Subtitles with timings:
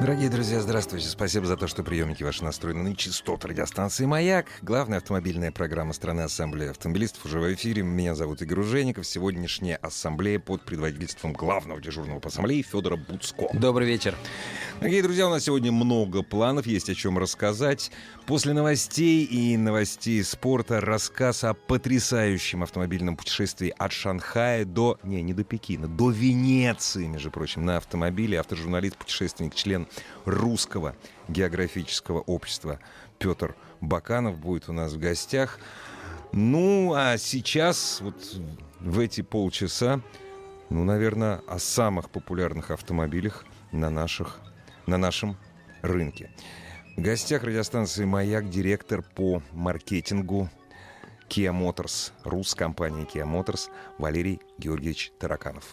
[0.00, 1.08] Дорогие друзья, здравствуйте.
[1.08, 4.46] Спасибо за то, что приемники ваши настроены на частоту радиостанции «Маяк».
[4.62, 7.82] Главная автомобильная программа страны Ассамблеи автомобилистов уже в эфире.
[7.82, 9.08] Меня зовут Игорь Ужеников.
[9.08, 13.48] Сегодняшняя ассамблея под предводительством главного дежурного по ассамблее Федора Буцко.
[13.52, 14.14] Добрый вечер.
[14.78, 17.90] Дорогие друзья, у нас сегодня много планов, есть о чем рассказать.
[18.24, 24.96] После новостей и новостей спорта рассказ о потрясающем автомобильном путешествии от Шанхая до...
[25.02, 28.38] Не, не до Пекина, до Венеции, между прочим, на автомобиле.
[28.38, 29.87] Автожурналист, путешественник, член
[30.24, 30.94] русского
[31.28, 32.80] географического общества
[33.18, 35.58] Петр Баканов будет у нас в гостях.
[36.32, 38.40] Ну, а сейчас, вот
[38.80, 40.00] в эти полчаса,
[40.70, 44.40] ну, наверное, о самых популярных автомобилях на наших
[44.86, 45.36] на нашем
[45.82, 46.30] рынке.
[46.96, 50.48] В гостях радиостанции «Маяк» директор по маркетингу
[51.28, 55.64] Kia Motors, рус компании Kia Motors Валерий Георгиевич Тараканов.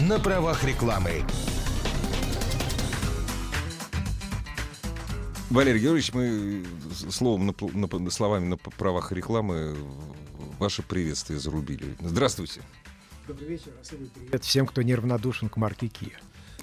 [0.00, 1.24] На правах рекламы.
[5.54, 6.64] Валерий Георгиевич, мы
[7.10, 7.54] словом, на,
[7.98, 9.76] на, словами на правах рекламы
[10.58, 11.94] ваше приветствие зарубили.
[12.00, 12.60] Здравствуйте.
[13.28, 16.10] Добрый вечер, особый привет всем, кто неравнодушен к марке Kia.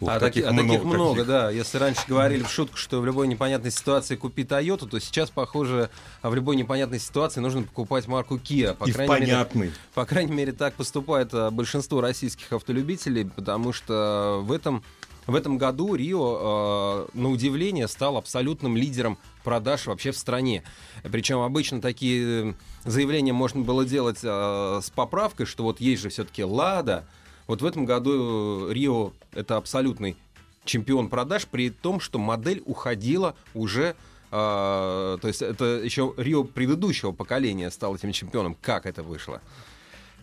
[0.02, 1.28] Ух, а таких, а таких много, таких.
[1.28, 1.52] да.
[1.52, 5.90] Если раньше говорили в шутку, что в любой непонятной ситуации купи Toyota, то сейчас, похоже,
[6.22, 8.74] в любой непонятной ситуации нужно покупать марку Kia.
[8.74, 9.62] По И крайней понятный.
[9.68, 14.84] Мере, по крайней мере, так поступает а, большинство российских автолюбителей, потому что в этом
[15.28, 20.64] в этом году Рио, э, на удивление, стал абсолютным лидером продаж вообще в стране.
[21.04, 22.56] Причем обычно такие
[22.86, 27.06] заявления можно было делать э, с поправкой, что вот есть же все-таки Лада,
[27.48, 30.16] вот в этом году э, Рио это абсолютный
[30.64, 33.96] чемпион продаж, при том, что модель уходила уже
[34.34, 38.56] Uh, то есть это еще Рио предыдущего поколения стал этим чемпионом.
[38.62, 39.42] Как это вышло?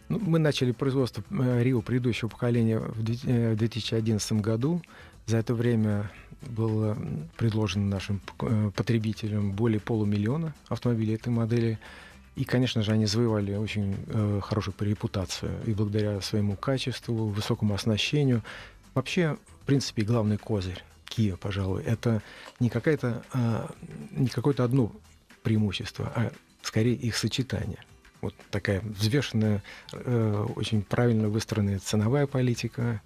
[0.09, 4.83] Ну, мы начали производство э, Рио предыдущего поколения в 2011 году.
[5.27, 6.11] За это время
[6.43, 6.97] было
[7.37, 8.21] предложено нашим
[8.75, 11.79] потребителям более полумиллиона автомобилей этой модели.
[12.37, 18.43] И, конечно же, они завоевали очень э, хорошую репутацию и благодаря своему качеству, высокому оснащению.
[18.95, 22.23] Вообще, в принципе, главный козырь Kia, пожалуй, это
[22.61, 23.67] не, какая-то, э,
[24.13, 24.93] не какое-то одно
[25.43, 26.33] преимущество, а
[26.63, 27.79] скорее их сочетание.
[28.21, 29.63] Вот такая взвешенная,
[29.93, 33.01] э, очень правильно выстроенная ценовая политика,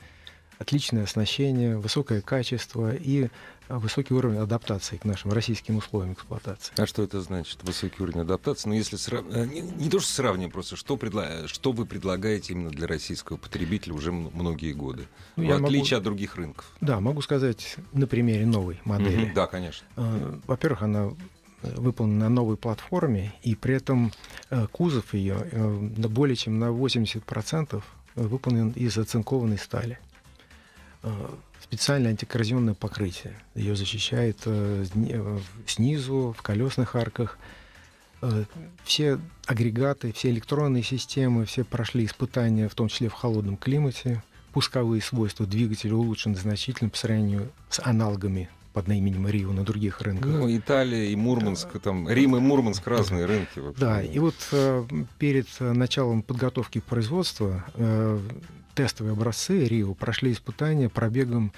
[0.59, 3.28] отличное оснащение, высокое качество и
[3.69, 6.73] высокий уровень адаптации к нашим российским условиям эксплуатации.
[6.77, 8.69] А что это значит, высокий уровень адаптации?
[8.69, 9.25] Ну, если срав...
[9.31, 11.47] Э, не, не то, что сравниваем, просто что, предла...
[11.47, 15.06] что вы предлагаете именно для российского потребителя уже многие годы,
[15.37, 15.97] ну, в отличие могу...
[15.97, 16.71] от других рынков?
[16.81, 19.29] Да, могу сказать на примере новой модели.
[19.29, 19.87] Mm-hmm, да, конечно.
[19.97, 21.12] Э, во-первых, она
[21.62, 24.12] выполнена на новой платформе, и при этом
[24.73, 27.83] кузов ее более чем на 80%
[28.17, 29.99] выполнен из оцинкованной стали
[31.73, 33.34] специальное антикоррозионное покрытие.
[33.55, 37.39] Ее защищает э, э, снизу, в колесных арках.
[38.21, 38.44] Э,
[38.84, 44.23] все агрегаты, все электронные системы, все прошли испытания, в том числе в холодном климате.
[44.53, 50.31] Пусковые свойства двигателя улучшены значительно по сравнению с аналогами под именем Рио на других рынках.
[50.31, 53.59] Ну, Италия и Мурманск, там, Рим и Мурманск разные рынки.
[53.59, 53.81] Вообще.
[53.81, 54.84] Да, и вот э,
[55.19, 58.19] перед началом подготовки производства э,
[58.75, 61.53] тестовые образцы Рио прошли испытания пробегом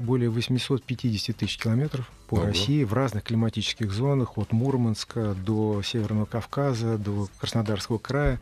[0.00, 2.46] более 850 тысяч километров по Ого.
[2.46, 8.40] России в разных климатических зонах, от Мурманска до Северного Кавказа, до Краснодарского края.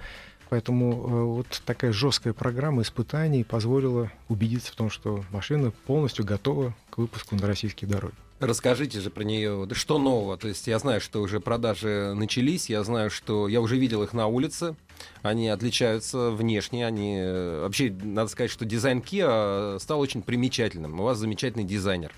[0.50, 6.75] Поэтому э, вот такая жесткая программа испытаний позволила убедиться в том, что машина полностью готова
[6.91, 8.14] к выпуску на российские дороги.
[8.40, 10.37] Расскажите же про нее, что нового?
[10.37, 14.12] То есть я знаю, что уже продажи начались, я знаю, что я уже видел их
[14.12, 14.76] на улице,
[15.23, 21.00] они отличаются внешне, они э, вообще надо сказать, что дизайн Kia стал очень примечательным.
[21.00, 22.12] У вас замечательный дизайнер.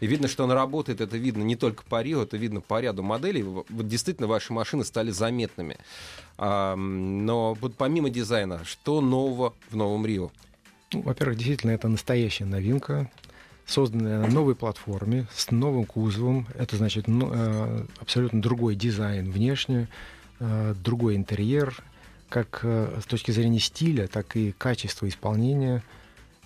[0.00, 3.02] И видно, что она работает, это видно не только по Рио, это видно по ряду
[3.02, 3.42] моделей.
[3.42, 5.76] Вот действительно ваши машины стали заметными.
[6.38, 10.32] А, но вот помимо дизайна, что нового в новом Рио?
[10.92, 13.10] Ну, во-первых, действительно, это настоящая новинка
[13.72, 16.46] созданная на новой платформе, с новым кузовом.
[16.54, 19.88] Это значит ну, э, абсолютно другой дизайн внешне,
[20.40, 21.82] э, другой интерьер,
[22.28, 25.82] как э, с точки зрения стиля, так и качества исполнения.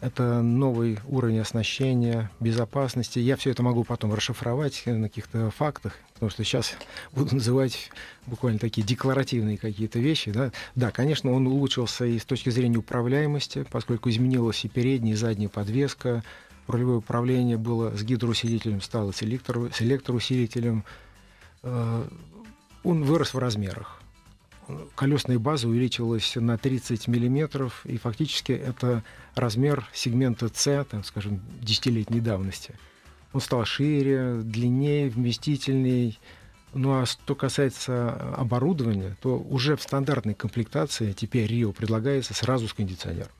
[0.00, 3.18] это новый уровень оснащения, безопасности.
[3.18, 6.74] Я все это могу потом расшифровать на каких-то фактах, потому что сейчас
[7.12, 7.90] буду называть
[8.26, 10.30] буквально такие декларативные какие-то вещи.
[10.30, 15.16] Да, да конечно, он улучшился и с точки зрения управляемости, поскольку изменилась и передняя, и
[15.16, 16.22] задняя подвеска,
[16.66, 20.84] рулевое управление было с гидроусилителем, стало с, электро, с электроусилителем.
[21.62, 22.08] Э,
[22.82, 24.00] он вырос в размерах
[24.94, 29.02] колесная база увеличилась на 30 миллиметров, и фактически это
[29.34, 32.74] размер сегмента C, там, скажем, десятилетней давности.
[33.32, 36.18] Он стал шире, длиннее, вместительней.
[36.74, 42.72] Ну а что касается оборудования, то уже в стандартной комплектации теперь Рио предлагается сразу с
[42.72, 43.32] кондиционером,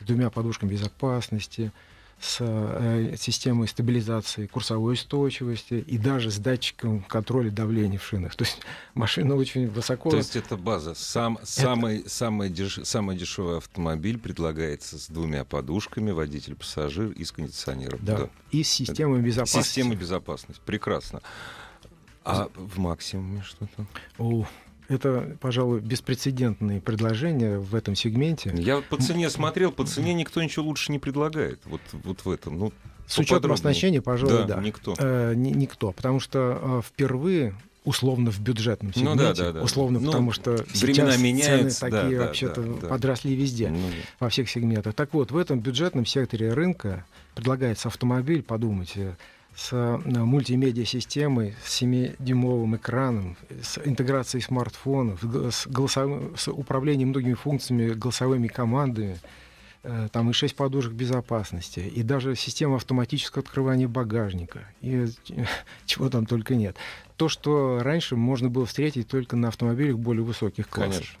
[0.00, 1.72] с двумя подушками безопасности,
[2.20, 8.34] с э, системой стабилизации курсовой устойчивости и даже с датчиком контроля давления в шинах.
[8.34, 8.60] То есть
[8.94, 10.10] машина очень высоко...
[10.10, 10.94] То есть это база.
[10.94, 11.46] Сам, это...
[11.46, 12.80] Самый, самый, деш...
[12.84, 17.98] самый дешевый автомобиль предлагается с двумя подушками, водитель, пассажир и с кондиционером.
[18.02, 18.30] Да, да.
[18.50, 19.68] и с системой безопасности.
[19.68, 20.62] Система безопасности.
[20.64, 21.20] Прекрасно.
[22.24, 23.86] А в максимуме что то
[24.18, 24.46] О,
[24.88, 28.52] это, пожалуй, беспрецедентные предложения в этом сегменте.
[28.56, 31.60] Я по цене смотрел, по цене никто ничего лучше не предлагает.
[31.64, 32.58] Вот, вот в этом.
[32.58, 32.72] Ну,
[33.06, 34.56] С учетом оснащения, пожалуй, да.
[34.56, 34.60] да.
[34.60, 34.94] Никто.
[34.98, 35.92] Э, никто.
[35.92, 37.54] Потому что э, впервые
[37.84, 39.62] условно в бюджетном сегменте, ну, да, да, да.
[39.62, 43.90] условно, ну, потому что времена меняются, цены такие да, вообще-то да, да, подросли везде, ну,
[44.20, 44.94] во всех сегментах.
[44.94, 47.04] Так вот, в этом бюджетном секторе рынка
[47.34, 49.16] предлагается автомобиль, подумайте,
[49.56, 57.92] с э, мультимедиа-системой, с 7-дюймовым экраном, с интеграцией смартфонов, с, голосовым, с управлением многими функциями,
[57.92, 59.18] голосовыми командами,
[59.84, 65.06] э, там и 6 подушек безопасности, и даже система автоматического открывания багажника, и
[65.86, 66.76] чего там только нет.
[67.16, 70.94] То, что раньше можно было встретить только на автомобилях более высоких классов.
[70.94, 71.18] Конечно.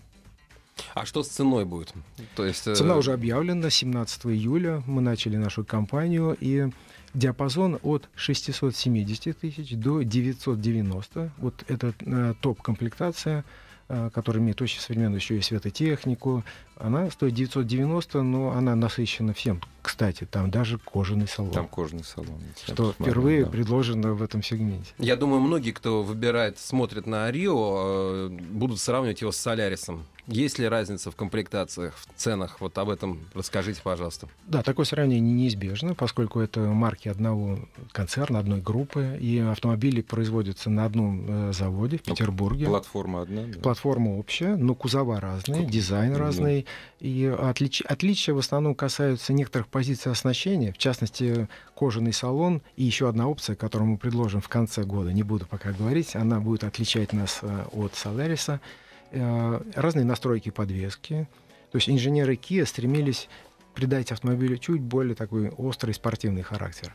[0.94, 1.92] А что с ценой будет?
[2.34, 4.82] То есть, э, Цена уже объявлена 17 июля.
[4.86, 6.68] Мы начали нашу кампанию, и
[7.14, 11.32] диапазон от 670 тысяч до 990.
[11.38, 13.44] Вот это э, топ-комплектация,
[13.88, 16.44] э, которая имеет очень современную еще и светотехнику.
[16.76, 19.60] Она стоит 990, но она насыщена всем.
[19.84, 21.52] Кстати, там даже кожаный салон.
[21.52, 22.40] Там кожаный салон.
[22.66, 23.50] Что впервые да.
[23.50, 24.90] предложено в этом сегменте.
[24.98, 30.06] Я думаю, многие, кто выбирает, смотрит на Рио, э, будут сравнивать его с Солярисом.
[30.26, 32.60] Есть ли разница в комплектациях, в ценах?
[32.60, 34.26] Вот об этом расскажите, пожалуйста.
[34.46, 37.58] Да, такое сравнение неизбежно, поскольку это марки одного
[37.92, 42.66] концерна, одной группы, и автомобили производятся на одном э, заводе в ну, Петербурге.
[42.66, 43.42] Платформа одна?
[43.42, 43.60] Да.
[43.60, 46.18] Платформа общая, но кузова разные, дизайн mm-hmm.
[46.18, 46.66] разный.
[47.00, 47.82] И отлич...
[47.82, 53.56] отличия в основном касаются некоторых позиций оснащения, в частности, кожаный салон и еще одна опция,
[53.56, 57.64] которую мы предложим в конце года, не буду пока говорить, она будет отличать нас э,
[57.72, 58.60] от Solaris—
[59.14, 61.28] Э, разные настройки подвески.
[61.70, 63.28] То есть инженеры Kia стремились
[63.72, 66.92] придать автомобилю чуть более такой острый спортивный характер.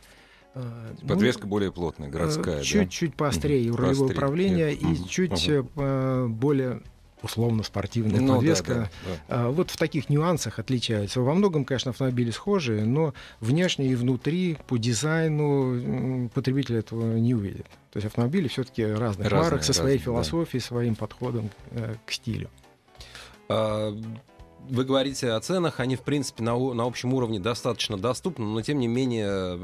[0.54, 2.62] Э, подвеска ну, более плотная, городская.
[2.62, 3.16] Чуть-чуть да?
[3.16, 3.78] поострее угу.
[3.78, 5.08] рулевое управление и угу.
[5.08, 6.28] чуть угу.
[6.28, 6.82] более
[7.22, 8.74] условно спортивная ну, подвеска.
[8.74, 8.90] Да,
[9.28, 9.48] да, да.
[9.50, 11.20] Вот в таких нюансах отличаются.
[11.20, 17.66] Во многом, конечно, автомобили схожие, но внешне и внутри по дизайну потребитель этого не увидит.
[17.92, 20.66] То есть автомобили все-таки разных разные, марок со своей разные, философией, да.
[20.66, 22.50] своим подходом э, к стилю.
[23.48, 23.96] А,
[24.68, 28.78] вы говорите о ценах, они, в принципе, на, на общем уровне достаточно доступны, но, тем
[28.78, 29.58] не менее,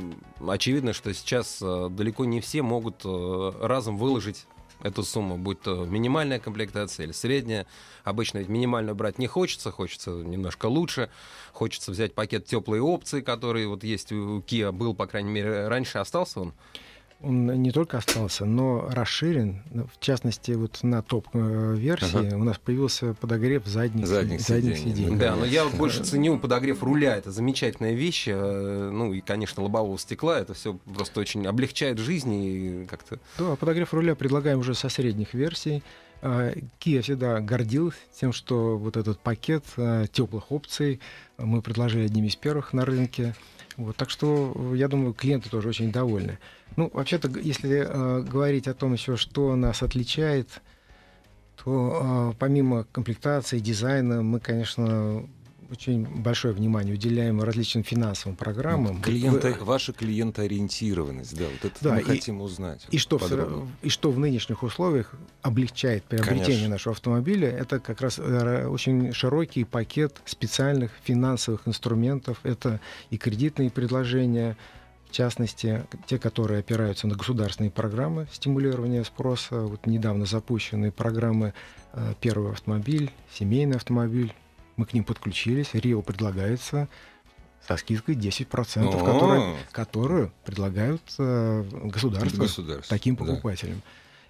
[0.47, 4.47] очевидно, что сейчас э, далеко не все могут э, разом выложить
[4.83, 7.67] эту сумму, будь то минимальная комплектация или средняя.
[8.05, 11.11] Обычно ведь минимальную брать не хочется, хочется немножко лучше,
[11.53, 15.99] хочется взять пакет теплые опции, который вот есть у Kia, был, по крайней мере, раньше,
[15.99, 16.55] остался он?
[17.23, 19.63] Он не только остался, но расширен.
[19.93, 22.37] В частности, вот на топ-версии ага.
[22.37, 24.95] у нас появился подогрев задних, задних, задних сидений.
[24.97, 25.17] сидений.
[25.17, 27.17] Да, но я больше ценю подогрев руля.
[27.17, 28.27] Это замечательная вещь.
[28.29, 30.39] Э, ну и, конечно, лобового стекла.
[30.39, 33.19] Это все просто очень облегчает жизнь и как-то...
[33.39, 35.83] Да, подогрев руля предлагаем уже со средних версий.
[36.23, 41.01] А, Kia всегда гордился тем, что вот этот пакет э, теплых опций
[41.39, 43.35] мы предложили одним из первых на рынке.
[43.77, 46.39] Вот, так что, я думаю, клиенты тоже очень довольны.
[46.77, 50.63] Ну, вообще-то, если э, говорить о том еще, что нас отличает,
[51.63, 55.29] то э, помимо комплектации, дизайна, мы, конечно,
[55.71, 59.01] очень большое внимание уделяем различным финансовым программам.
[59.01, 59.65] Клиента, Вы...
[59.65, 62.87] Ваша клиентоориентированность, да, вот это да, мы и, хотим узнать.
[62.91, 66.69] И что, в, и что в нынешних условиях облегчает приобретение Конечно.
[66.69, 72.41] нашего автомобиля, это как раз э, очень широкий пакет специальных финансовых инструментов.
[72.43, 72.81] Это
[73.11, 74.57] и кредитные предложения,
[75.09, 79.61] в частности, те, которые опираются на государственные программы стимулирования спроса.
[79.61, 81.55] Вот недавно запущенные программы
[81.93, 84.35] э, «Первый автомобиль», «Семейный автомобиль»,
[84.77, 85.71] мы к ним подключились.
[85.73, 86.89] Рио предлагается
[87.67, 89.05] со скидкой 10%, О.
[89.05, 93.25] которую, которую предлагают э, государство Государство, таким да.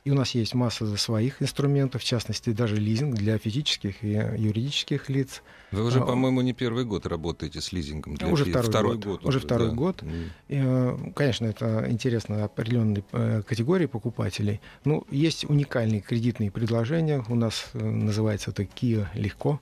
[0.07, 5.09] И у нас есть масса своих инструментов, в частности, даже лизинг для физических и юридических
[5.11, 5.43] лиц.
[5.73, 8.15] Вы уже, А, по-моему, не первый год работаете с лизингом.
[8.15, 9.25] Для Уже фи- второй год.
[9.25, 9.75] Уже второй да.
[9.75, 10.05] год.
[10.47, 14.61] И, э, Конечно, это интересно определенной э, категории покупателей.
[14.85, 17.25] Ну, есть уникальные кредитные предложения.
[17.29, 19.59] У нас э, называется это Kia Легко,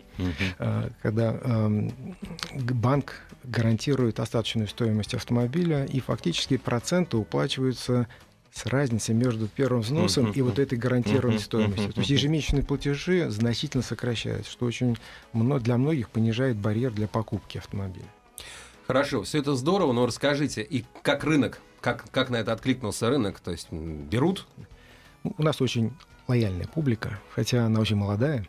[0.58, 1.90] э, когда эм,
[2.52, 8.08] банк гарантирует остаточную стоимость автомобиля, и фактически проценты уплачиваются
[8.54, 10.32] с разницей между первым взносом Мгм.
[10.32, 11.44] и вот этой гарантированной Мгм.
[11.44, 11.92] стоимостью.
[11.92, 14.96] То есть ежемесячные платежи значительно сокращаются, что очень
[15.32, 18.06] для многих понижает барьер для покупки автомобиля.
[18.87, 23.40] Хорошо, все это здорово, но расскажите, и как рынок, как, как на это откликнулся рынок?
[23.40, 24.46] То есть берут?
[25.25, 25.92] У нас очень
[26.28, 28.46] лояльная публика, хотя она очень молодая.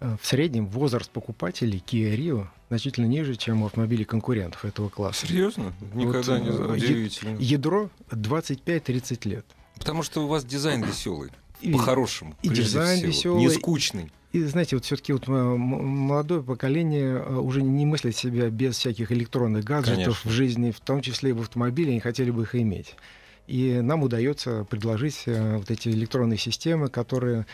[0.00, 5.26] Э, В среднем возраст покупателей Kia Rio значительно ниже, чем у автомобилей конкурентов этого класса.
[5.26, 5.72] Серьезно?
[5.94, 7.36] Никогда Вот, не э, Удивительно.
[7.38, 9.46] Ядро 25-30 лет.
[9.78, 11.30] Потому что у вас дизайн веселый.
[11.72, 12.36] По-хорошему.
[12.42, 13.10] и дизайн всего.
[13.10, 14.12] весёлый, Не скучный.
[14.32, 19.64] И знаете, вот все-таки вот э, молодое поколение уже не мыслит себя без всяких электронных
[19.64, 20.30] гаджетов Конечно.
[20.30, 22.94] в жизни, в том числе и в автомобиле, они хотели бы их иметь.
[23.46, 27.46] И нам удается предложить вот эти электронные системы, которые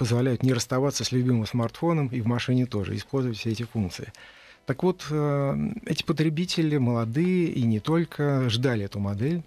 [0.00, 4.14] позволяют не расставаться с любимым смартфоном и в машине тоже, использовать все эти функции.
[4.64, 9.42] Так вот, э, эти потребители молодые и не только ждали эту модель.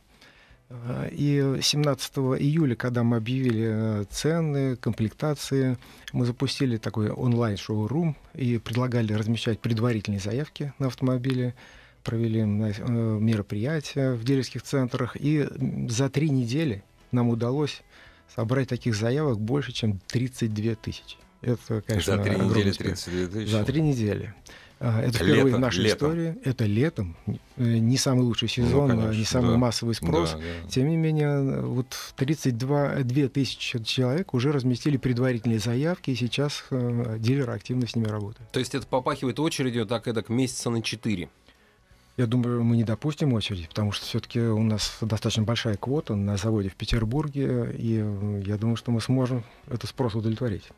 [0.70, 5.80] Э, И 17 июля, когда мы объявили э, цены, комплектации,
[6.12, 11.56] мы запустили такой онлайн-шоу-рум и предлагали размещать предварительные заявки на автомобили,
[12.04, 15.48] провели мероприятия в дилерских центрах, и
[15.90, 17.82] за три недели нам удалось
[18.36, 21.18] собрать таких заявок больше, чем 32 тысячи.
[21.42, 22.88] Это, конечно, За три недели успех.
[23.00, 23.52] 32 тысячи.
[23.52, 24.34] За три недели.
[24.80, 26.10] А, Это впервые Лето, в нашей летом.
[26.10, 26.36] истории.
[26.44, 27.16] Это летом.
[27.28, 29.58] Э, Не самый лучший сезон, Ну, а конечно, не самый да.
[29.58, 30.32] массовый спрос.
[30.32, 30.70] Да, да.
[30.70, 31.88] Тем не менее, вот
[32.18, 38.08] 32 2 тысячи человек уже разместили предварительные заявки, и сейчас э, дилеры активно с ними
[38.08, 38.50] работают.
[38.52, 41.30] То есть это попахивает очередью так эдак месяца на 4.
[42.16, 46.38] Я думаю, мы не допустим очереди, потому что все-таки у нас достаточно большая квота на
[46.38, 50.70] заводе в Петербурге, и э, я думаю, что мы сможем этот спрос удовлетворить.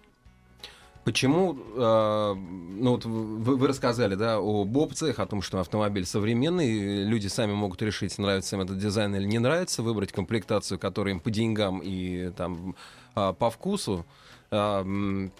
[1.04, 7.04] Почему, э, ну вот вы, вы рассказали, да, об опциях, о том, что автомобиль современный,
[7.04, 11.20] люди сами могут решить, нравится им этот дизайн или не нравится, выбрать комплектацию, которая им
[11.20, 12.76] по деньгам и там
[13.14, 14.06] а, по вкусу.
[14.52, 15.34] М,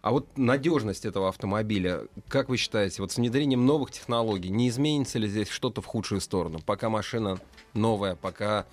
[0.00, 5.18] а вот надежность этого автомобиля, как вы считаете, вот с внедрением новых технологий, не изменится
[5.18, 6.60] ли здесь что-то в худшую сторону?
[6.64, 7.38] Пока машина
[7.74, 8.66] новая, пока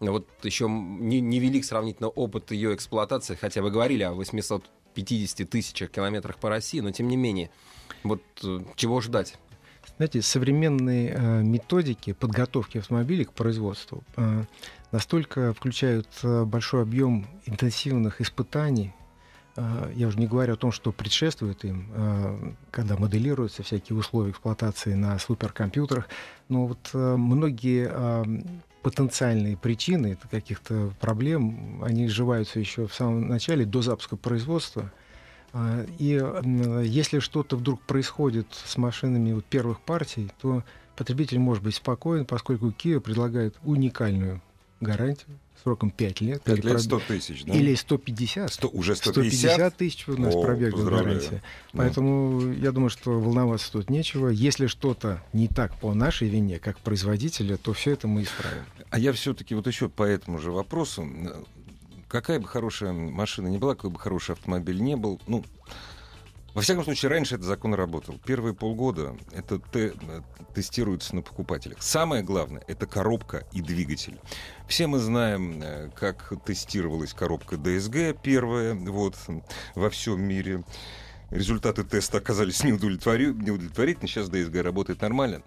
[0.00, 6.38] вот еще не, невелик сравнительно опыт ее эксплуатации, хотя вы говорили о 850 тысячах километрах
[6.38, 7.50] по России, но тем не менее,
[8.02, 9.38] вот э, чего ждать?
[9.96, 14.42] Знаете, современные э, методики подготовки автомобилей к производству э,
[14.90, 18.92] настолько включают э, большой объем интенсивных испытаний.
[19.56, 24.30] Э, я уже не говорю о том, что предшествует им, э, когда моделируются всякие условия
[24.30, 26.08] эксплуатации на суперкомпьютерах.
[26.48, 27.90] Но вот э, многие
[28.82, 34.92] потенциальные причины каких-то проблем, они сживаются еще в самом начале, до запуска производства.
[35.98, 36.22] И
[36.82, 40.64] если что-то вдруг происходит с машинами вот первых партий, то
[40.96, 44.42] потребитель может быть спокоен, поскольку Kia предлагает уникальную
[44.84, 46.42] гарантию сроком 5 лет.
[46.42, 47.54] 5 или лет проб- 100 тысяч, да?
[47.54, 48.52] Или 150.
[48.52, 49.76] Сто- уже 150 150?
[49.76, 51.04] тысяч у нас О, пробег поздравляю.
[51.20, 51.42] гарантия.
[51.72, 51.78] Да.
[51.78, 54.28] Поэтому я думаю, что волноваться тут нечего.
[54.28, 58.64] Если что-то не так по нашей вине, как производителя, то все это мы исправим.
[58.90, 61.08] А я все-таки вот еще по этому же вопросу.
[62.08, 65.44] Какая бы хорошая машина ни была, какой бы хороший автомобиль не был, ну,
[66.54, 68.18] во всяком случае, раньше этот закон работал.
[68.24, 70.20] Первые полгода это те- э,
[70.54, 71.82] тестируется на покупателях.
[71.82, 74.18] Самое главное— это коробка и двигатель.
[74.68, 79.16] Все мы знаем, э, как тестировалась коробка DSG первая вот,
[79.74, 80.62] во всем мире.
[81.30, 84.06] Результаты теста оказались неудовлетвори- неудовлетворительны.
[84.08, 85.42] Сейчас DSG работает нормально.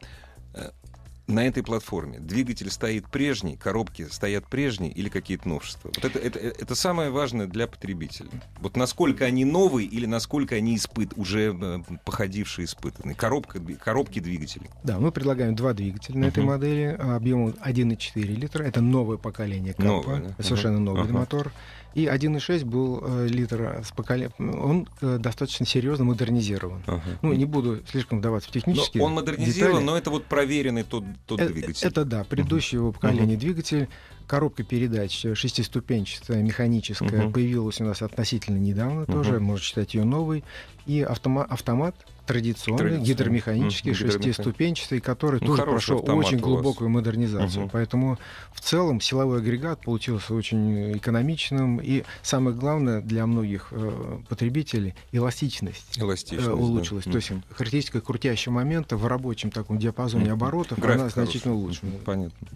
[1.28, 5.92] На этой платформе двигатель стоит прежний, коробки стоят прежние или какие-то новшества.
[5.94, 8.30] Вот это, это, это самое важное для потребителя.
[8.62, 13.14] Вот насколько они новые или насколько они испыт, уже э, походившие испытанные.
[13.14, 14.70] Коробка, коробки двигателей.
[14.86, 16.48] Да, мы предлагаем два двигателя на этой Мгм.
[16.48, 18.64] модели а, объемом 1,4 литра.
[18.64, 20.44] Это новое поколение Капа, Новое, да?
[20.44, 20.86] совершенно Мгм.
[20.86, 21.14] новый Ага.
[21.14, 21.52] мотор.
[21.98, 26.84] И 1,6 был э, литр с поколе- Он э, достаточно серьезно модернизирован.
[27.24, 29.84] Ну, не буду слишком вдаваться в Но технические он модернизирован, детали.
[29.86, 31.88] но это вот проверенный тот, тот Э, двигатель.
[31.88, 33.89] Это да, предыдущего поколения двигатель.
[34.28, 37.32] Коробка передач э, шестиступенчатая, механическая, Мгм.
[37.34, 39.14] появилась у нас относительно недавно Мгм.
[39.14, 40.44] тоже, можно считать ее новой.
[40.86, 43.06] И автома- автомат традиционный, Традиционный.
[43.08, 47.64] гидромеханический, гидромеха- шестиступенчатый, который Ну, тоже прошел автомат очень глубокую модернизацию.
[47.64, 47.70] Мгм.
[47.72, 48.18] Поэтому
[48.54, 55.98] в целом силовой агрегат получился очень экономичным и самое главное для многих э, потребителей эластичность.
[55.98, 56.48] э, Эластичность.
[56.48, 56.54] да.
[56.54, 57.06] улучшилась.
[57.06, 61.64] То есть характеристика крутящего момента в рабочем таком диапазоне оборотов, График она значительно хороший.
[61.64, 61.92] улучшена.
[62.04, 62.48] Понятно.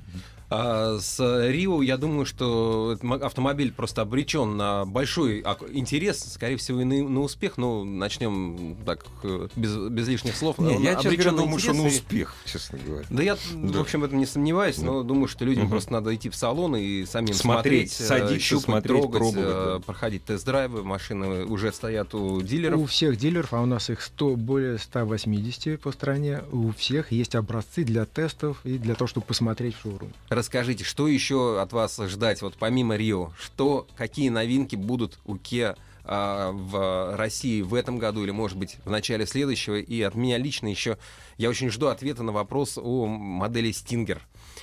[0.54, 1.18] А с
[1.50, 7.22] Рио, я думаю, что автомобиль просто обречен на большой интерес, скорее всего, и на, на
[7.22, 7.54] успех.
[7.58, 10.60] Ну, начнем так, э, без, без лишних слов.
[10.60, 13.06] Не, я, честно обречен говоря, на думаю, что на успех, честно говоря.
[13.10, 13.78] Да я, Да.
[13.78, 15.72] в общем, в этом не сомневаюсь, но думаю, что людям Мгм.
[15.72, 19.48] просто надо идти в салон и самим Смотреть, смотреть, э, садиться, щупать, смотреть, трогать, пробовать,
[19.48, 19.80] э, да.
[19.86, 20.84] проходить тест-драйвы.
[20.84, 22.90] Машины уже стоят у У дилеров.
[22.90, 27.86] всех дилеров, а у нас их 100, более 180 по стране, у всех есть образцы
[27.86, 30.12] для тестов и для того, чтобы посмотреть в шоурум.
[30.42, 33.30] Расскажите, что еще от вас ждать, вот помимо Рио?
[33.40, 38.78] Что, какие новинки будут у Kia а, в России в этом году или, может быть,
[38.84, 39.76] в начале следующего?
[39.76, 40.98] И от меня лично еще
[41.38, 44.18] я очень жду ответа на вопрос о модели Stinger.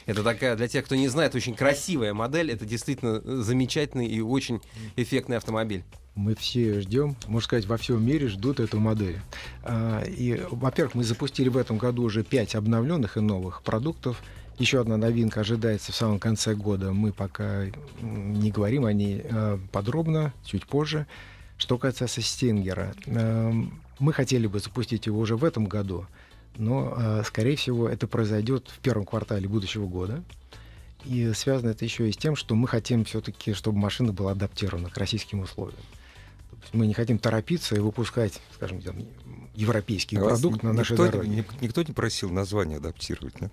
[0.07, 2.51] Это такая, для тех, кто не знает, очень красивая модель.
[2.51, 4.61] Это действительно замечательный и очень
[4.97, 5.85] эффектный автомобиль.
[6.17, 9.21] Мы все ждем, можно сказать, во всем мире ждут эту модель.
[9.63, 14.21] А, И, во-первых, мы запустили в этом году уже 5 обновленных и новых продуктов.
[14.59, 16.93] Еще одна новинка ожидается в самом конце года.
[16.93, 17.67] Мы пока
[18.01, 21.07] не говорим о ней э, подробно, чуть позже.
[21.59, 26.07] Что касается Стингера, эм, мы хотели бы запустить его уже в этом году,
[26.57, 30.23] но, э, скорее всего, это произойдет в первом квартале будущего года.
[31.05, 34.91] И связано это еще и с тем, что мы хотим все-таки, чтобы машина была адаптирована
[34.91, 35.79] к российским условиям.
[36.73, 38.97] Мы не хотим торопиться и выпускать, скажем, там,
[39.55, 41.29] европейский А продукт на нашей никто, дороге.
[41.29, 43.53] ни- никто не просил название адаптировать, нет?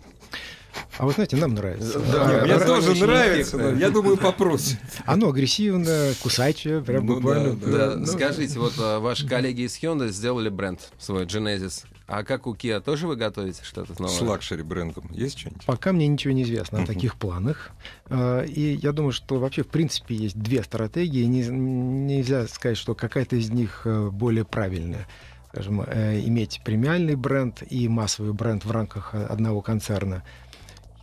[0.98, 2.00] А вы знаете, нам нравится.
[2.00, 4.78] Да, Не, да, мне тоже нравится, но я думаю, попросят.
[5.06, 7.54] Оно агрессивно, кусачее, прям Ну буквально.
[7.56, 11.84] да, Да, ну, скажите, вот а, ваши коллеги из Hyundai сделали бренд свой Genesis.
[12.08, 14.16] А как у Kia тоже вы готовите что-то новое?
[14.16, 15.66] С luxury брендом есть что-нибудь?
[15.66, 17.72] Пока мне ничего не известно о таких планах.
[18.10, 21.24] А, И я думаю, что вообще, в принципе, есть две стратегии.
[21.26, 25.08] Не- Нельзя сказать, что какая-то из них э, более правильная.
[25.52, 30.22] Скажем, э, иметь премиальный бренд и массовый бренд в рамках э, одного концерна.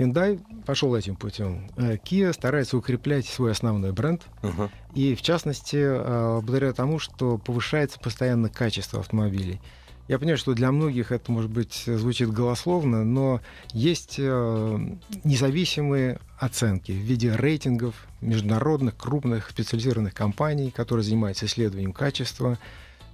[0.02, 1.70] Hyundai пошел этим путем.
[1.76, 4.22] Э, Kia старается укреплять свой основной бренд.
[4.42, 4.70] Ага.
[4.94, 9.60] И в частности, э, благодаря тому, что повышается постоянно качество автомобилей.
[10.08, 13.40] Я понимаю, что для многих это, может быть, звучит голословно, но
[13.72, 14.78] есть э,
[15.24, 22.58] независимые оценки в виде рейтингов международных крупных специализированных компаний, которые занимаются исследованием качества.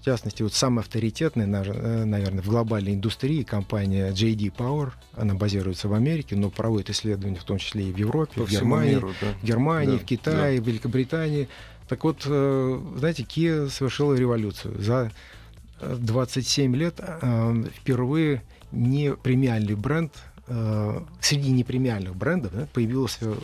[0.00, 4.92] В частности, вот самая авторитетная, э, наверное, в глобальной индустрии компания JD Power.
[5.16, 8.50] Она базируется в Америке, но проводит исследования в том числе и в Европе, По в
[8.50, 9.26] Германии миру, да.
[9.40, 11.48] в Германии, Да, в Китае, в Великобритании.
[11.88, 14.80] Так вот, э, знаете, Kia совершила революцию.
[14.80, 15.10] За
[15.80, 20.12] э, 27 лет э, впервые не премиальный бренд
[21.20, 23.34] среди непремиальных брендов да, появился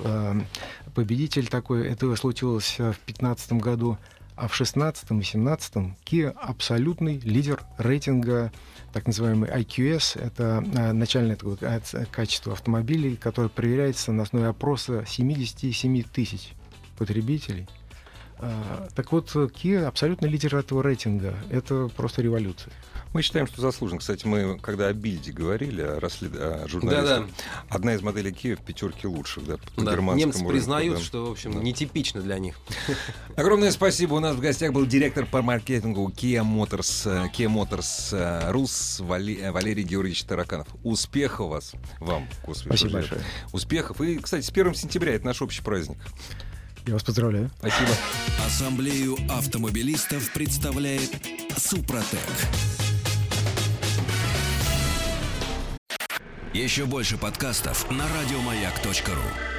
[0.94, 1.86] победитель такой.
[1.86, 3.98] Это случилось в 2015 году.
[4.36, 8.52] А в 16 и 17 Kia абсолютный лидер рейтинга
[8.92, 10.20] так называемый IQS.
[10.20, 16.52] Это э, начальное такое ка- качество автомобилей, которое проверяется на основе опроса 77 тысяч
[16.98, 17.68] потребителей.
[18.46, 21.35] А, Так вот, Kia абсолютно лидер этого рейтинга.
[21.50, 22.72] Это просто революция.
[23.14, 24.00] Мы считаем, что заслуженно.
[24.00, 26.33] Кстати, мы, когда о Бильде говорили, о, расслед...
[26.35, 27.26] о журналистах,
[27.68, 31.04] одна из моделей Kia в пятерке лучших, да, по Да, германскому Немцы рынку, признают, да.
[31.04, 31.61] что, в общем, Да.
[31.61, 32.57] нетипично для них.
[33.37, 34.14] Огромное спасибо.
[34.14, 39.40] У нас в гостях был директор по маркетингу Kia Motors, Kia Motors э, Рус Вали-
[39.40, 40.66] э, Валерий Георгиевич Тараканов.
[40.83, 42.66] Успехов вас, вам, Господи.
[42.76, 43.20] Спасибо большое.
[43.52, 44.00] Успехов.
[44.00, 45.98] И, кстати, с 1 сентября это наш общий праздник.
[46.86, 47.50] Я вас поздравляю.
[47.58, 47.90] Спасибо.
[48.46, 51.10] Ассамблею автомобилистов представляет
[51.56, 52.20] Супротек.
[56.52, 59.53] Еще больше подкастов на радиомаяк.ру.